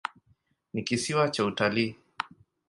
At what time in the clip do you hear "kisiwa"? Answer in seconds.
0.83-1.29